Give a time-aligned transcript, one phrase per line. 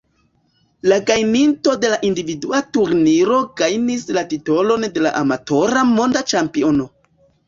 [0.91, 6.87] La gajninto de la individua turniro gajnis la titolon de Amatora Monda Ĉampiono.